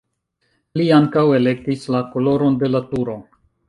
Li 0.81 0.87
ankaŭ 0.95 1.27
elektis 1.41 1.87
la 1.97 2.05
koloron 2.17 2.61
de 2.65 2.75
la 2.75 2.87
turo. 2.93 3.21